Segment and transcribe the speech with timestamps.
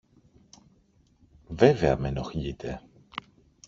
[1.47, 2.81] Βέβαια μ' ενοχλείτε!